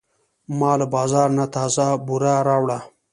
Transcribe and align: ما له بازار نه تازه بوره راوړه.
ما 0.59 0.71
له 0.79 0.85
بازار 0.95 1.29
نه 1.37 1.45
تازه 1.55 1.85
بوره 2.05 2.33
راوړه. 2.47 2.79